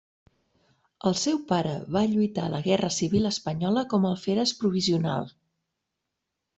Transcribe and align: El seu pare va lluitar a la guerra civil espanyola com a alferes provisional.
El 1.09 1.17
seu 1.23 1.37
pare 1.51 1.75
va 1.97 2.03
lluitar 2.15 2.47
a 2.47 2.53
la 2.55 2.63
guerra 2.71 2.91
civil 2.97 3.33
espanyola 3.33 3.87
com 3.95 4.09
a 4.11 4.15
alferes 4.17 4.59
provisional. 4.65 5.33